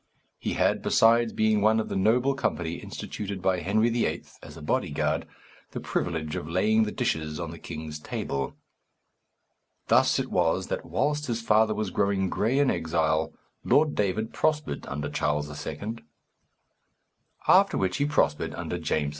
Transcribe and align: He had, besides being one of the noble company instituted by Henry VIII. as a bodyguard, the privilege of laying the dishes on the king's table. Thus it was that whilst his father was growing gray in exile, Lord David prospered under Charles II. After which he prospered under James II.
He 0.39 0.53
had, 0.53 0.81
besides 0.81 1.31
being 1.31 1.61
one 1.61 1.79
of 1.79 1.87
the 1.87 1.95
noble 1.95 2.33
company 2.33 2.73
instituted 2.77 3.39
by 3.39 3.59
Henry 3.59 3.87
VIII. 3.91 4.23
as 4.41 4.57
a 4.57 4.61
bodyguard, 4.63 5.27
the 5.73 5.79
privilege 5.79 6.35
of 6.35 6.49
laying 6.49 6.85
the 6.85 6.91
dishes 6.91 7.39
on 7.39 7.51
the 7.51 7.59
king's 7.59 7.99
table. 7.99 8.55
Thus 9.89 10.17
it 10.17 10.31
was 10.31 10.69
that 10.69 10.85
whilst 10.87 11.27
his 11.27 11.43
father 11.43 11.75
was 11.75 11.91
growing 11.91 12.29
gray 12.31 12.57
in 12.57 12.71
exile, 12.71 13.31
Lord 13.63 13.93
David 13.93 14.33
prospered 14.33 14.87
under 14.87 15.07
Charles 15.07 15.49
II. 15.67 15.97
After 17.47 17.77
which 17.77 17.97
he 17.97 18.05
prospered 18.05 18.55
under 18.55 18.79
James 18.79 19.03
II. 19.07 19.09